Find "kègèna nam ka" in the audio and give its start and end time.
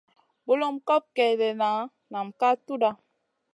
1.15-2.49